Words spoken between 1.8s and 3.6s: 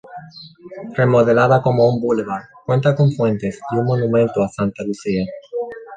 un boulevard, cuenta con fuentes